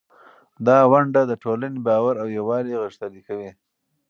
[0.67, 3.51] دا ونډه د ټولنې باور او یووالی غښتلی کوي.